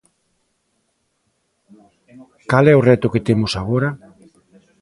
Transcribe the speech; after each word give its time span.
¿Cal 2.51 2.65
é 2.73 2.75
o 2.77 2.85
reto 2.89 3.11
que 3.13 3.25
temos 3.27 3.51
agora? 3.61 3.89